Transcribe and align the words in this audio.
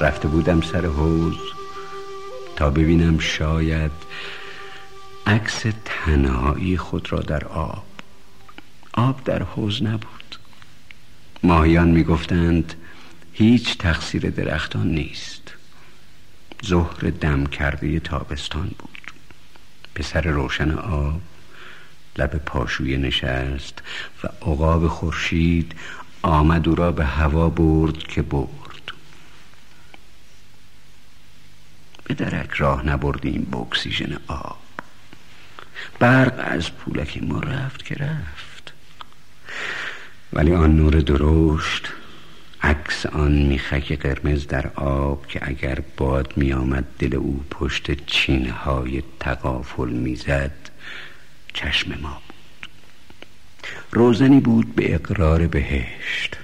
رفته 0.00 0.28
بودم 0.28 0.60
سر 0.60 0.86
حوز 0.86 1.36
تا 2.56 2.70
ببینم 2.70 3.18
شاید 3.18 3.90
عکس 5.26 5.64
تنهایی 5.84 6.76
خود 6.76 7.12
را 7.12 7.20
در 7.20 7.44
آب. 7.44 7.84
آب 8.92 9.24
در 9.24 9.42
حوز 9.42 9.82
نبود. 9.82 10.38
ماهیان 11.42 11.88
می‌گفتند 11.88 12.74
هیچ 13.32 13.78
تقصیر 13.78 14.30
درختان 14.30 14.88
نیست. 14.88 15.54
ظهر 16.66 17.10
دم 17.20 17.46
کرده 17.46 18.00
تابستان 18.00 18.70
بود. 18.78 19.12
پسر 19.94 20.20
روشن 20.20 20.70
آب 20.70 21.20
لب 22.18 22.36
پاشوی 22.36 22.96
نشست 22.96 23.82
و 24.24 24.26
عقاب 24.26 24.88
خورشید 24.88 25.74
آمد 26.22 26.68
او 26.68 26.74
را 26.74 26.92
به 26.92 27.04
هوا 27.04 27.48
برد 27.48 27.98
که 27.98 28.22
برد. 28.22 28.63
به 32.04 32.14
درک 32.14 32.50
راه 32.50 32.86
نبردیم 32.86 33.48
به 33.50 33.56
اکسیژن 33.56 34.18
آب. 34.26 34.58
برق 35.98 36.44
از 36.46 36.72
پولک 36.72 37.22
ما 37.22 37.40
رفت 37.40 37.84
که 37.84 37.94
رفت. 37.94 38.72
ولی 40.32 40.52
آن 40.54 40.76
نور 40.76 41.00
درشت 41.00 41.88
عکس 42.62 43.06
آن 43.06 43.32
میخک 43.32 43.92
قرمز 43.92 44.46
در 44.46 44.66
آب 44.74 45.26
که 45.26 45.40
اگر 45.42 45.78
باد 45.96 46.32
میآمد 46.36 46.84
دل 46.98 47.16
او 47.16 47.44
پشت 47.50 48.06
چینه 48.06 48.52
های 48.52 49.02
تقافل 49.20 49.88
می‌زد 49.88 50.70
چشم 51.54 52.00
ما 52.00 52.22
بود. 52.28 52.68
روزنی 53.92 54.40
بود 54.40 54.74
به 54.74 54.94
اقرار 54.94 55.46
بهشت. 55.46 56.36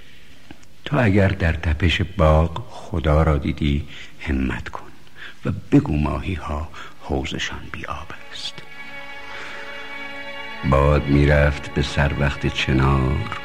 تو 0.85 1.05
اگر 1.05 1.29
در 1.29 1.53
تپش 1.53 2.03
باغ 2.03 2.67
خدا 2.71 3.23
را 3.23 3.39
دیدی 3.39 3.89
همت 4.21 4.69
کن. 4.69 4.90
و 5.45 5.51
بگو 5.73 5.97
ماهی 5.97 6.35
ها 6.35 6.69
حوزشان 7.01 7.61
بیاب 7.73 8.07
است. 8.33 8.63
باد 10.71 11.07
می‌رفت 11.07 11.75
به 11.75 11.83
سر 11.83 12.13
وقت 12.21 12.47
چنار 12.47 13.41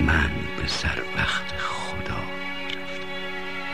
من 0.00 0.30
به 0.62 0.66
سر 0.66 1.02
وقت 1.16 1.54